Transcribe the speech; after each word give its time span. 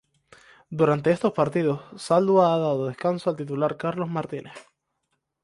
Durante 0.71 1.11
estos 1.11 1.31
partidos 1.31 1.79
Zaldúa 2.01 2.55
ha 2.55 2.57
dado 2.57 2.87
descanso 2.87 3.29
al 3.29 3.35
titular 3.35 3.77
Carlos 3.77 4.09
Martínez. 4.09 4.55